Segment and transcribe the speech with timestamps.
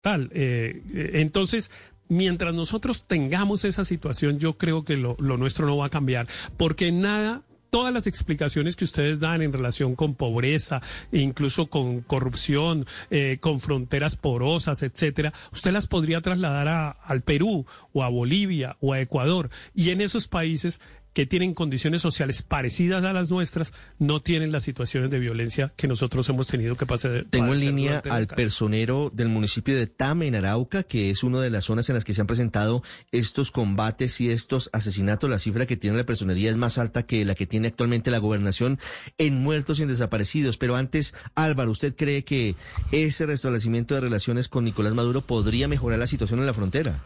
[0.00, 0.30] tal.
[0.32, 1.70] Eh, eh, entonces,
[2.08, 6.26] mientras nosotros tengamos esa situación, yo creo que lo, lo nuestro no va a cambiar,
[6.56, 10.82] porque nada todas las explicaciones que ustedes dan en relación con pobreza,
[11.12, 17.66] incluso con corrupción, eh, con fronteras porosas, etcétera, usted las podría trasladar a, al Perú
[17.92, 19.50] o a Bolivia o a Ecuador.
[19.74, 20.80] Y en esos países
[21.12, 25.88] que tienen condiciones sociales parecidas a las nuestras no tienen las situaciones de violencia que
[25.88, 27.26] nosotros hemos tenido que pasar.
[27.28, 31.50] Tengo en línea al personero del municipio de Tame, en Arauca, que es una de
[31.50, 35.28] las zonas en las que se han presentado estos combates y estos asesinatos.
[35.28, 38.18] La cifra que tiene la personería es más alta que la que tiene actualmente la
[38.18, 38.78] gobernación
[39.18, 40.56] en muertos y en desaparecidos.
[40.56, 42.54] Pero antes, Álvaro, ¿usted cree que
[42.92, 47.02] ese restablecimiento de relaciones con Nicolás Maduro podría mejorar la situación en la frontera?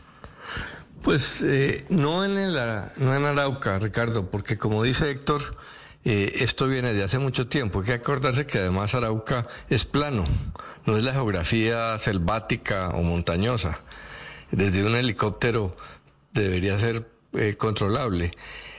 [1.04, 2.54] Pues eh, no, en el,
[2.96, 5.54] no en Arauca, Ricardo, porque como dice Héctor,
[6.02, 7.80] eh, esto viene de hace mucho tiempo.
[7.80, 10.24] Hay que acordarse que además Arauca es plano,
[10.86, 13.80] no es la geografía selvática o montañosa.
[14.50, 15.76] Desde un helicóptero
[16.32, 18.30] debería ser eh, controlable.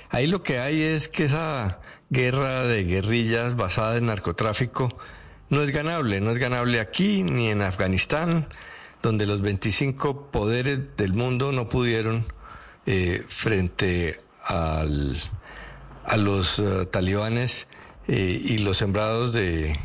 [0.09, 4.97] Ahí lo que hay es que esa guerra de guerrillas basada en narcotráfico
[5.51, 8.47] no es ganable, no es ganable aquí ni en Afganistán
[9.05, 12.25] donde los 25 poderes del mundo no pudieron
[12.87, 15.21] eh, frente al,
[16.03, 17.67] a los eh, talibanes
[18.07, 19.77] eh, y los sembrados de,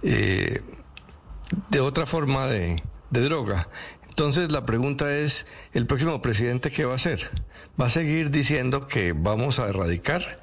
[0.00, 3.68] de otra forma de, droga.
[4.08, 7.30] Entonces la pregunta es, ¿el próximo presidente qué va a hacer?
[7.78, 10.40] ¿Va a seguir diciendo que vamos a erradicar?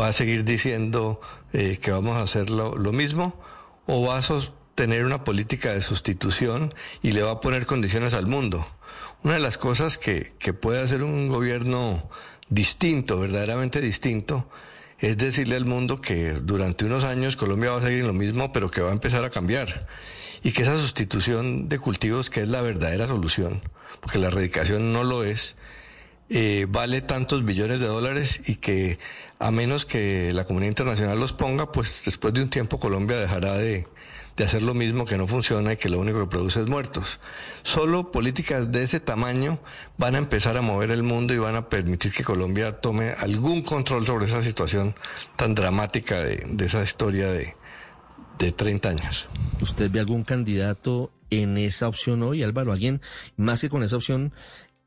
[0.00, 3.34] ¿Va a seguir diciendo que vamos a hacer lo, lo mismo?
[3.86, 4.22] ¿O va a
[4.74, 8.66] tener una política de sustitución y le va a poner condiciones al mundo.
[9.22, 12.08] Una de las cosas que, que puede hacer un gobierno
[12.48, 14.48] distinto, verdaderamente distinto,
[14.98, 18.52] es decirle al mundo que durante unos años Colombia va a seguir en lo mismo,
[18.52, 19.86] pero que va a empezar a cambiar.
[20.42, 23.60] Y que esa sustitución de cultivos, que es la verdadera solución,
[24.00, 25.56] porque la erradicación no lo es,
[26.30, 28.98] eh, vale tantos billones de dólares y que
[29.42, 33.54] a menos que la comunidad internacional los ponga, pues después de un tiempo Colombia dejará
[33.54, 33.88] de,
[34.36, 37.18] de hacer lo mismo que no funciona y que lo único que produce es muertos.
[37.64, 39.58] Solo políticas de ese tamaño
[39.98, 43.62] van a empezar a mover el mundo y van a permitir que Colombia tome algún
[43.62, 44.94] control sobre esa situación
[45.34, 47.56] tan dramática de, esa historia de,
[48.38, 49.26] de 30 años.
[49.60, 52.70] ¿Usted ve algún candidato en esa opción hoy, Álvaro?
[52.70, 53.00] ¿Alguien
[53.36, 54.32] más que con esa opción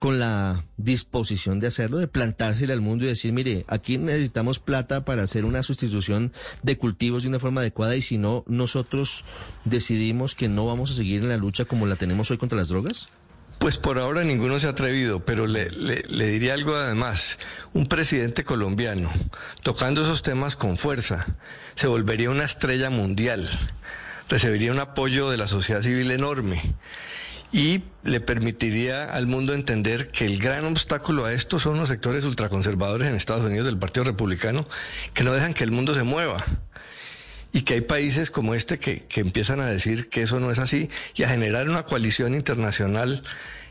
[0.05, 5.03] con la disposición de hacerlo, de plantársele al mundo y decir, mire, aquí necesitamos plata
[5.03, 9.25] para hacer una sustitución de cultivos de una forma adecuada y si no, nosotros
[9.63, 12.67] decidimos que no vamos a seguir en la lucha como la tenemos hoy contra las
[12.67, 13.07] drogas?
[13.57, 17.39] Pues por ahora ninguno se ha atrevido, pero le, le, diría algo además.
[17.73, 19.09] Un presidente colombiano
[19.63, 21.25] tocando esos temas con fuerza
[21.73, 23.49] se volvería una estrella mundial,
[24.29, 26.61] recibiría un apoyo de la sociedad civil enorme
[27.51, 32.25] y le permitiría al mundo entender que el gran obstáculo a esto son los sectores
[32.25, 34.67] ultraconservadores en Estados Unidos del Partido Republicano
[35.13, 36.43] que no dejan que el mundo se mueva
[37.51, 40.59] y que hay países como este que, que empiezan a decir que eso no es
[40.59, 43.23] así y a generar una coalición internacional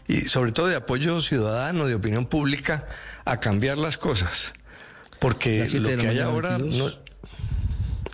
[0.06, 2.86] y sobre todo de apoyo ciudadano, de opinión pública,
[3.24, 4.52] a cambiar las cosas.
[5.18, 6.90] Porque lo que hay ahora no,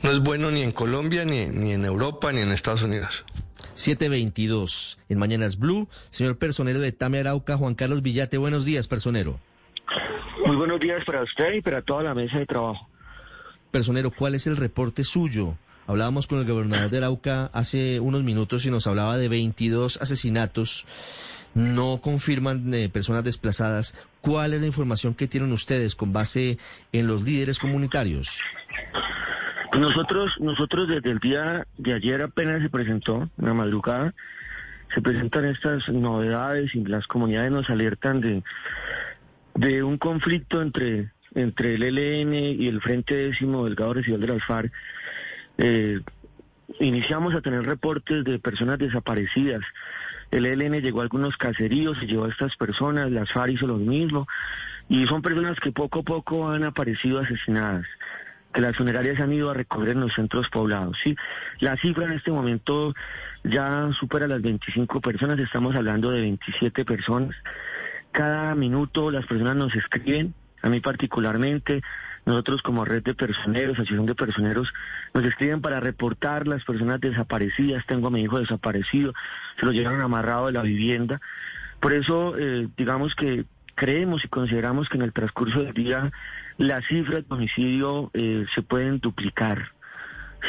[0.03, 3.25] no, es bueno ni en Colombia, ni, ni en Europa, ni en Estados Unidos.
[3.75, 5.89] 722 en Mañanas Blue.
[6.11, 9.39] Señor personero de Tame Arauca, Juan Carlos Villate, buenos días, personero.
[10.47, 12.89] Muy buenos días para usted y para toda la mesa de trabajo.
[13.71, 15.57] Personero, ¿cuál es el reporte suyo?
[15.87, 20.87] Hablábamos con el gobernador de Arauca hace unos minutos y nos hablaba de 22 asesinatos.
[21.55, 23.97] No confirman de personas desplazadas.
[24.21, 26.59] ¿Cuál es la información que tienen ustedes con base
[26.93, 28.41] en los líderes comunitarios?
[29.79, 34.15] Nosotros, nosotros desde el día de ayer apenas se presentó, en la madrugada,
[34.93, 38.43] se presentan estas novedades y las comunidades nos alertan de,
[39.55, 44.45] de un conflicto entre, entre el ELN y el Frente Décimo Delgado Residual de las
[44.45, 44.73] FARC.
[45.59, 46.01] Eh,
[46.81, 49.63] iniciamos a tener reportes de personas desaparecidas.
[50.33, 53.77] El ELN llegó a algunos caseríos, se llevó a estas personas, las FARC hizo lo
[53.77, 54.27] mismo,
[54.89, 57.87] y son personas que poco a poco han aparecido asesinadas
[58.53, 60.97] que las funerarias han ido a recoger en los centros poblados.
[61.03, 61.15] Sí,
[61.61, 62.95] la cifra en este momento
[63.45, 67.35] ya supera las 25 personas, estamos hablando de 27 personas.
[68.13, 71.81] Cada minuto las personas nos escriben, a mí particularmente,
[72.27, 74.73] nosotros como red de personeros, asociación de personeros,
[75.15, 77.87] nos escriben para reportar las personas desaparecidas.
[77.87, 79.15] Tengo a mi hijo desaparecido,
[79.59, 81.21] se lo llevaron amarrado de la vivienda.
[81.81, 83.47] Por eso, eh, digamos que
[83.81, 86.13] creemos y consideramos que en el transcurso del día
[86.59, 89.73] las cifras de homicidio eh, se pueden duplicar.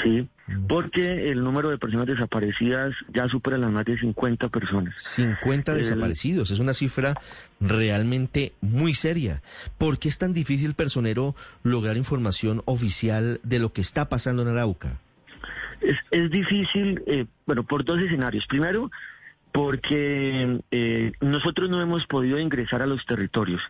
[0.04, 0.28] ¿sí?
[0.68, 5.02] Porque el número de personas desaparecidas ya supera las más de 50 personas.
[5.02, 7.16] 50 desaparecidos, es una cifra
[7.62, 9.42] realmente muy seria.
[9.78, 14.50] ¿Por qué es tan difícil, personero, lograr información oficial de lo que está pasando en
[14.50, 15.00] Arauca?
[15.80, 18.46] Es, es difícil, eh, bueno, por dos escenarios.
[18.48, 18.92] Primero,
[19.52, 23.62] porque eh, nosotros no hemos podido ingresar a los territorios.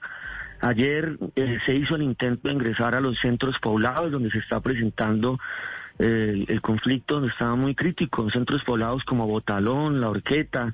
[0.62, 4.60] Ayer eh, se hizo el intento de ingresar a los centros poblados donde se está
[4.60, 5.40] presentando
[5.98, 10.72] eh, el conflicto, donde estaba muy crítico, centros poblados como Botalón, La Orqueta,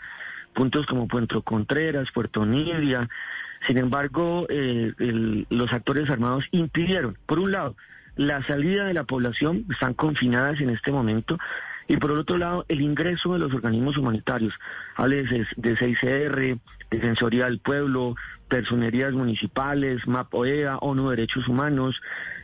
[0.54, 3.08] puntos como Puerto Contreras, Puerto Nidia.
[3.66, 4.94] Sin embargo, eh,
[5.50, 7.76] los actores armados impidieron, por un lado,
[8.18, 11.38] la salida de la población, están confinadas en este momento,
[11.88, 14.54] y por otro lado, el ingreso de los organismos humanitarios,
[14.96, 18.16] hables de, Defensoría del Pueblo,
[18.48, 22.00] personerías municipales, MAPOEA, ONU Derechos Humanos.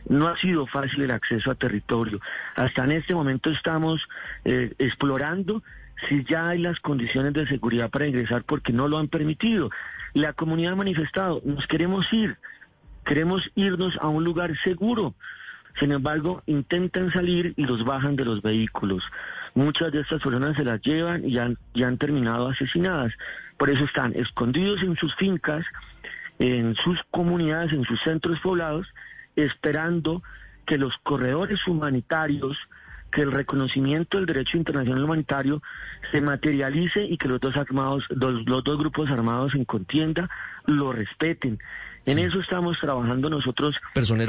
[0.08, 2.20] No ha sido fácil el acceso a territorio.
[2.54, 4.06] Hasta en este momento estamos
[4.44, 5.62] eh, explorando
[6.08, 9.70] si ya hay las condiciones de seguridad para ingresar porque no lo han permitido.
[10.12, 12.36] La comunidad ha manifestado, nos queremos ir,
[13.06, 15.14] queremos irnos a un lugar seguro.
[15.78, 19.02] Sin embargo, intentan salir y los bajan de los vehículos.
[19.54, 23.12] Muchas de estas personas se las llevan y han, han terminado asesinadas.
[23.56, 25.64] Por eso están escondidos en sus fincas,
[26.38, 28.86] en sus comunidades, en sus centros poblados,
[29.36, 30.22] esperando
[30.66, 32.56] que los corredores humanitarios,
[33.12, 35.62] que el reconocimiento del derecho internacional humanitario
[36.10, 40.28] se materialice y que los dos armados, los, dos grupos armados en contienda
[40.66, 41.58] lo respeten.
[42.06, 43.76] En eso estamos trabajando nosotros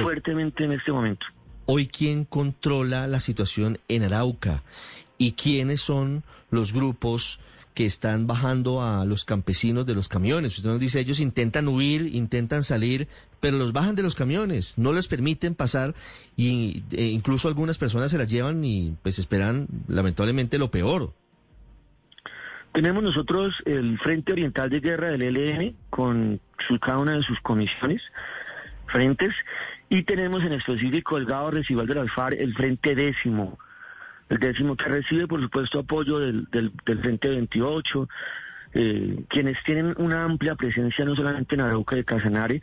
[0.01, 1.25] fuertemente en este momento.
[1.67, 4.61] Hoy, ¿quién controla la situación en Arauca?
[5.17, 7.39] ¿Y quiénes son los grupos
[7.73, 10.57] que están bajando a los campesinos de los camiones?
[10.57, 13.07] Usted nos dice, ellos intentan huir, intentan salir,
[13.39, 15.95] pero los bajan de los camiones, no les permiten pasar
[16.35, 21.13] y e incluso algunas personas se las llevan y pues esperan lamentablemente lo peor.
[22.73, 27.39] Tenemos nosotros el Frente Oriental de Guerra del ELN con su, cada una de sus
[27.39, 28.01] comisiones,
[28.87, 29.33] frentes,
[29.89, 33.57] y tenemos en específico el Gado Residual de las FARC, el Frente Décimo,
[34.29, 36.71] el décimo que recibe por supuesto apoyo del, del,
[37.01, 38.09] Frente 28,
[38.73, 42.61] eh, quienes tienen una amplia presencia no solamente en Arauca y Casanare,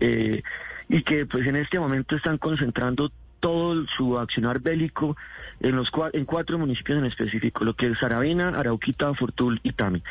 [0.00, 0.42] eh,
[0.88, 3.10] y que pues en este momento están concentrando
[3.40, 5.16] todo su accionar bélico
[5.60, 10.02] en los en cuatro municipios en específico, lo que es Saravena, Arauquita, Fortul y Tami.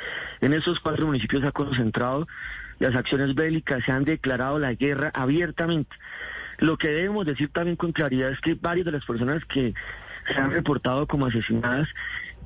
[0.42, 2.28] En esos cuatro municipios se ha concentrado
[2.80, 5.96] las acciones bélicas, se han declarado la guerra abiertamente.
[6.60, 9.74] Lo que debemos decir también con claridad es que varias de las personas que
[10.28, 11.88] se han reportado como asesinadas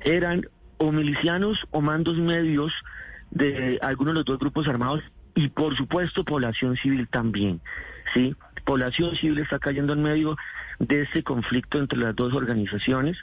[0.02, 0.48] eran
[0.78, 2.74] o milicianos o mandos medios
[3.32, 5.04] de algunos de los dos grupos armados
[5.36, 7.62] y por supuesto población civil también,
[8.14, 8.36] ¿sí?
[8.66, 10.36] Población civil está cayendo en medio
[10.80, 13.18] de este conflicto entre las dos organizaciones.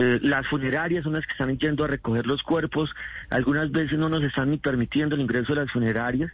[0.00, 2.90] Eh, las funerarias son las que están yendo a recoger los cuerpos,
[3.28, 6.32] algunas veces no nos están ni permitiendo el ingreso de las funerarias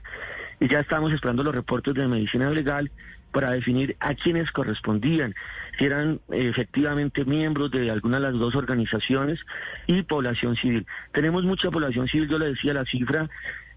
[0.60, 2.92] y ya estamos esperando los reportes de medicina legal
[3.32, 5.34] para definir a quienes correspondían,
[5.76, 9.40] si eran eh, efectivamente miembros de alguna de las dos organizaciones
[9.88, 10.86] y población civil.
[11.10, 13.28] Tenemos mucha población civil, yo le decía la cifra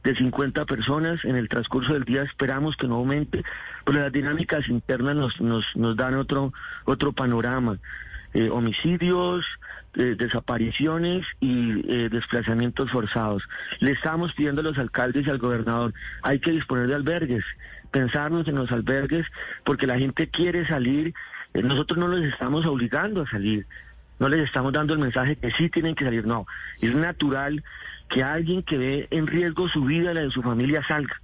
[0.03, 3.43] de 50 personas en el transcurso del día esperamos que no aumente,
[3.85, 6.53] pero las dinámicas internas nos, nos, nos dan otro,
[6.85, 7.79] otro panorama.
[8.31, 9.43] Eh, homicidios,
[9.95, 13.41] eh, desapariciones y eh, desplazamientos forzados.
[13.79, 17.43] Le estamos pidiendo a los alcaldes y al gobernador, hay que disponer de albergues,
[17.89, 19.25] pensarnos en los albergues,
[19.63, 21.15] porque la gente quiere salir,
[21.55, 23.65] nosotros no los estamos obligando a salir,
[24.19, 26.45] no les estamos dando el mensaje que sí tienen que salir, no,
[26.81, 27.63] es natural
[28.09, 31.19] que alguien que ve en riesgo su vida la de su familia salga,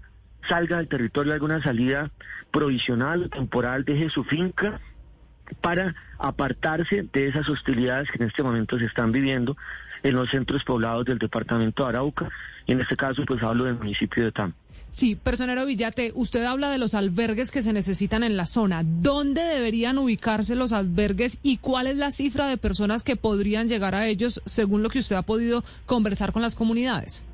[0.49, 2.09] salga del territorio de alguna salida
[2.49, 4.81] provisional, temporal, deje su finca
[5.61, 9.55] para apartarse de esas hostilidades que en este momento se están viviendo
[10.03, 12.29] en los centros poblados del departamento de Arauca,
[12.67, 14.53] y en este caso pues hablo del municipio de Tam.
[14.91, 18.83] Sí, personero Villate, usted habla de los albergues que se necesitan en la zona.
[18.85, 23.93] ¿Dónde deberían ubicarse los albergues y cuál es la cifra de personas que podrían llegar
[23.95, 27.25] a ellos según lo que usted ha podido conversar con las comunidades?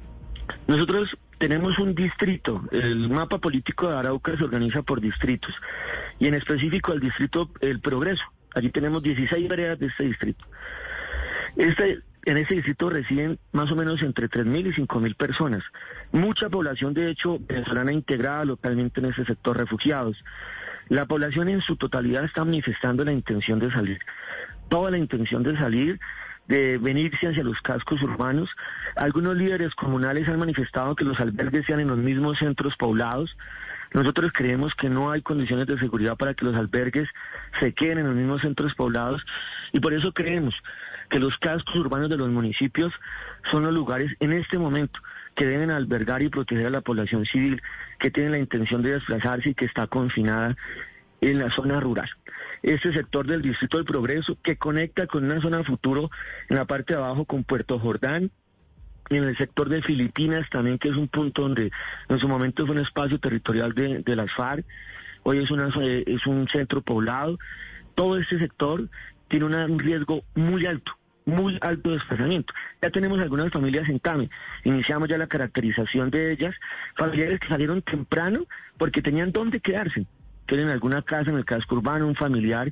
[0.67, 5.51] Nosotros tenemos un distrito, el mapa político de Arauca se organiza por distritos
[6.19, 8.23] y en específico el distrito El Progreso.
[8.53, 10.45] Allí tenemos 16 veredas de este distrito.
[11.55, 15.63] Este, en este distrito residen más o menos entre 3.000 y 5.000 personas.
[16.11, 20.23] Mucha población, de hecho, venezolana integrada localmente en ese sector, refugiados.
[20.89, 23.97] La población en su totalidad está manifestando la intención de salir.
[24.69, 25.99] Toda la intención de salir
[26.51, 28.49] de venirse hacia los cascos urbanos.
[28.97, 33.37] Algunos líderes comunales han manifestado que los albergues sean en los mismos centros poblados.
[33.93, 37.07] Nosotros creemos que no hay condiciones de seguridad para que los albergues
[37.61, 39.25] se queden en los mismos centros poblados
[39.71, 40.53] y por eso creemos
[41.09, 42.93] que los cascos urbanos de los municipios
[43.49, 44.99] son los lugares en este momento
[45.35, 47.61] que deben albergar y proteger a la población civil
[47.99, 50.57] que tiene la intención de desplazarse y que está confinada
[51.21, 52.09] en la zona rural.
[52.63, 56.09] Este sector del Distrito del Progreso que conecta con una zona futuro
[56.49, 58.31] en la parte de abajo con Puerto Jordán,
[59.09, 61.71] en el sector de Filipinas también, que es un punto donde
[62.09, 64.65] en su momento fue un espacio territorial de, las FARC,
[65.23, 67.37] hoy es, una, es un centro poblado.
[67.93, 68.89] Todo este sector
[69.27, 72.51] tiene un riesgo muy alto muy alto de desplazamiento.
[72.81, 74.29] Ya tenemos algunas familias en Tame,
[74.63, 76.55] iniciamos ya la caracterización de ellas,
[76.95, 78.45] familiares que salieron temprano
[78.77, 80.07] porque tenían dónde quedarse,
[80.51, 82.69] tienen alguna casa en el casco urbano, un familiar,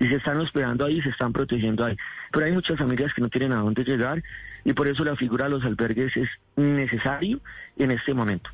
[0.00, 1.96] y se están hospedando ahí, se están protegiendo ahí.
[2.32, 4.20] Pero hay muchas familias que no tienen a dónde llegar
[4.64, 7.40] y por eso la figura de los albergues es necesario
[7.76, 8.50] en este momento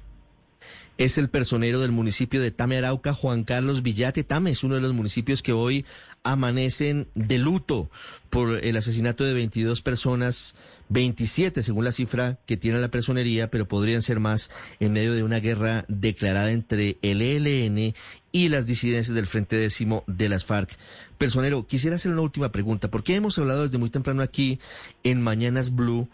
[0.99, 4.25] es el personero del municipio de Tame Arauca, Juan Carlos Villate.
[4.25, 5.85] Tame es uno de los municipios que hoy
[6.23, 7.91] amanecen de luto
[8.31, 10.57] por el asesinato de 22 personas,
[10.89, 15.23] 27 según la cifra que tiene la personería, pero podrían ser más en medio de
[15.23, 17.95] una guerra declarada entre el ELN
[18.33, 20.77] y las disidencias del Frente Décimo de las FARC.
[21.19, 24.59] Personero, quisiera hacer una última pregunta, porque hemos hablado desde muy temprano aquí
[25.05, 26.09] en Mañanas Blue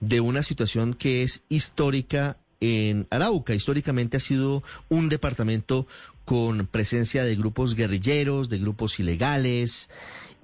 [0.00, 3.54] de una situación que es histórica en Arauca.
[3.54, 5.86] Históricamente ha sido un departamento
[6.24, 9.90] con presencia de grupos guerrilleros, de grupos ilegales,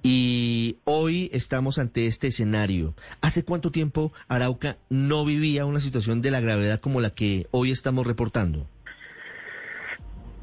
[0.07, 2.93] y hoy estamos ante este escenario.
[3.21, 7.71] ¿Hace cuánto tiempo Arauca no vivía una situación de la gravedad como la que hoy
[7.71, 8.67] estamos reportando?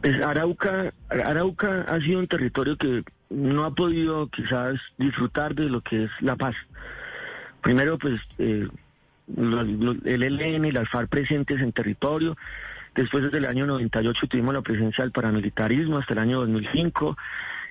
[0.01, 5.81] Pues Arauca, Arauca ha sido un territorio que no ha podido quizás disfrutar de lo
[5.81, 6.57] que es la paz.
[7.63, 8.67] Primero, pues eh,
[9.37, 12.37] el ELN y las FARC presentes en territorio.
[12.95, 17.17] Después, desde el año 98, tuvimos la presencia del paramilitarismo hasta el año 2005.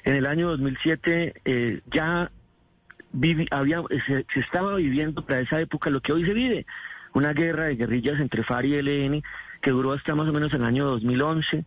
[0.03, 2.31] En el año 2007 eh, ya
[3.51, 6.65] había, se, estaba viviendo para esa época lo que hoy se vive,
[7.13, 9.21] una guerra de guerrillas entre FARC y ELN
[9.61, 11.65] que duró hasta más o menos el año 2011.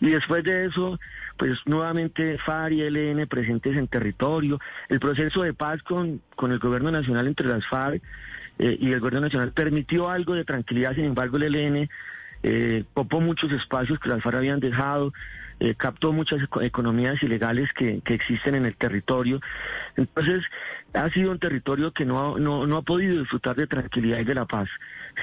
[0.00, 0.98] Y después de eso,
[1.36, 4.58] pues nuevamente FARC y ELN presentes en territorio.
[4.88, 8.02] El proceso de paz con, con el gobierno nacional entre las FARC
[8.60, 11.88] eh, y el gobierno nacional permitió algo de tranquilidad, sin embargo el ELN
[12.42, 15.14] eh, copó muchos espacios que las FARC habían dejado,
[15.60, 19.40] eh, captó muchas economías ilegales que, que, existen en el territorio.
[19.96, 20.40] Entonces,
[20.92, 24.34] ha sido un territorio que no, no, no ha podido disfrutar de tranquilidad y de
[24.34, 24.68] la paz.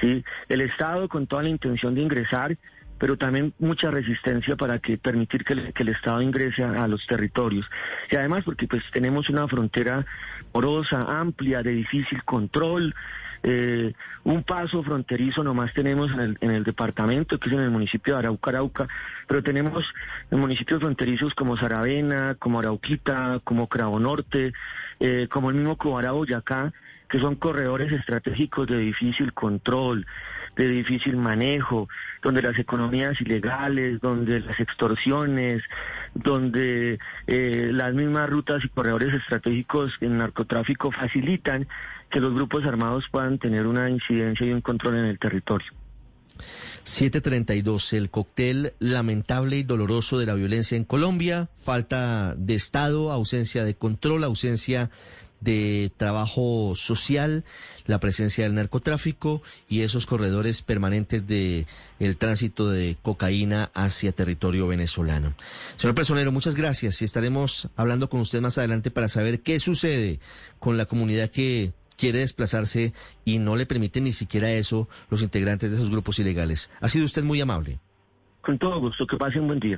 [0.00, 0.24] ¿sí?
[0.48, 2.56] El Estado, con toda la intención de ingresar,
[2.98, 7.66] pero también mucha resistencia para que permitir que el Estado ingrese a, los territorios.
[8.10, 10.04] Y además porque pues tenemos una frontera
[10.52, 12.94] porosa, amplia, de difícil control,
[13.42, 13.92] eh,
[14.24, 18.14] un paso fronterizo nomás tenemos en el, en el departamento, que es en el municipio
[18.14, 18.88] de Arauca, Arauca,
[19.26, 19.84] pero tenemos
[20.30, 24.52] en municipios fronterizos como Saravena, como Arauquita, como Cravo Norte,
[25.00, 26.72] eh, como el mismo Cobara Boyacá,
[27.08, 30.06] que son corredores estratégicos de difícil control,
[30.56, 31.88] de difícil manejo,
[32.22, 35.62] donde las economías ilegales, donde las extorsiones,
[36.14, 41.66] donde eh, las mismas rutas y corredores estratégicos en narcotráfico facilitan
[42.10, 45.72] que los grupos armados puedan tener una incidencia y un control en el territorio.
[46.84, 53.64] 732, el cóctel lamentable y doloroso de la violencia en Colombia, falta de Estado, ausencia
[53.64, 54.90] de control, ausencia
[55.40, 57.44] de trabajo social,
[57.86, 61.66] la presencia del narcotráfico y esos corredores permanentes de
[61.98, 65.34] el tránsito de cocaína hacia territorio venezolano.
[65.76, 70.20] Señor Personero, muchas gracias y estaremos hablando con usted más adelante para saber qué sucede
[70.58, 75.70] con la comunidad que quiere desplazarse y no le permiten ni siquiera eso los integrantes
[75.70, 76.70] de esos grupos ilegales.
[76.80, 77.80] Ha sido usted muy amable.
[78.40, 79.76] Con todo gusto, que pase un buen día.